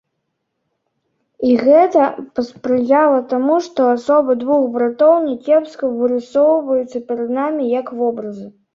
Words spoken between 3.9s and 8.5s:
асобы двух братоў някепска вырысоўваюцца перад намі як вобразы.